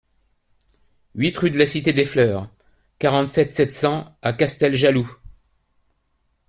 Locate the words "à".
4.23-4.33